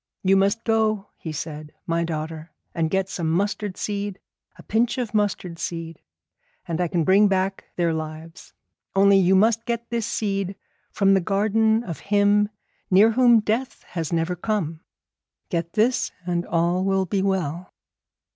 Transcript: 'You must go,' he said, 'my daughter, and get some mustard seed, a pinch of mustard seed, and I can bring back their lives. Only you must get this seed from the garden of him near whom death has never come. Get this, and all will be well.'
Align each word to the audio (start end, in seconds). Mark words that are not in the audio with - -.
'You 0.23 0.35
must 0.35 0.63
go,' 0.63 1.09
he 1.15 1.31
said, 1.31 1.73
'my 1.85 2.03
daughter, 2.05 2.49
and 2.73 2.89
get 2.89 3.07
some 3.07 3.29
mustard 3.31 3.77
seed, 3.77 4.19
a 4.57 4.63
pinch 4.63 4.97
of 4.97 5.13
mustard 5.13 5.59
seed, 5.59 6.01
and 6.67 6.81
I 6.81 6.87
can 6.87 7.03
bring 7.03 7.27
back 7.27 7.65
their 7.75 7.93
lives. 7.93 8.51
Only 8.95 9.17
you 9.19 9.35
must 9.35 9.67
get 9.67 9.91
this 9.91 10.07
seed 10.07 10.55
from 10.91 11.13
the 11.13 11.21
garden 11.21 11.83
of 11.83 11.99
him 11.99 12.49
near 12.89 13.11
whom 13.11 13.41
death 13.41 13.83
has 13.89 14.11
never 14.11 14.35
come. 14.35 14.79
Get 15.49 15.73
this, 15.73 16.11
and 16.25 16.47
all 16.47 16.83
will 16.83 17.05
be 17.05 17.21
well.' 17.21 17.71